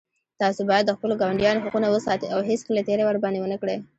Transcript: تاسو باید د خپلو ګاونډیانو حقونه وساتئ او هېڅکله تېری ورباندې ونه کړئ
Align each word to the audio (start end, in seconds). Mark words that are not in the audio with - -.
تاسو 0.41 0.61
باید 0.69 0.85
د 0.87 0.91
خپلو 0.97 1.13
ګاونډیانو 1.21 1.63
حقونه 1.65 1.87
وساتئ 1.89 2.27
او 2.35 2.39
هېڅکله 2.49 2.81
تېری 2.87 3.03
ورباندې 3.05 3.39
ونه 3.41 3.57
کړئ 3.61 3.77